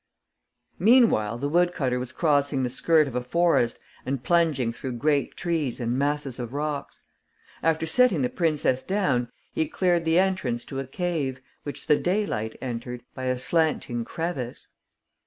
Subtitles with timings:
[0.79, 5.79] Meanwhile the woodcutter was crossing the skirt of a forest and plunging through great trees
[5.79, 7.03] and masses of rocks.
[7.61, 12.57] After setting the princess down, he cleared the entrance to a cave which the daylight
[12.63, 14.69] entered by a slanting crevice.